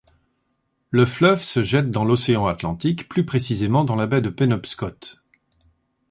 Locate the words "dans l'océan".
1.91-2.47